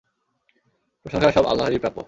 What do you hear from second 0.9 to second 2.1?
প্রশংসা সব আল্লাহরই প্রাপ্য।